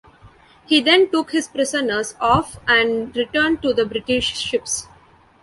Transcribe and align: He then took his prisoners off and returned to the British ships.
He 0.65 0.81
then 0.81 1.11
took 1.11 1.29
his 1.29 1.47
prisoners 1.47 2.15
off 2.19 2.57
and 2.67 3.15
returned 3.15 3.61
to 3.61 3.71
the 3.71 3.85
British 3.85 4.35
ships. 4.35 4.87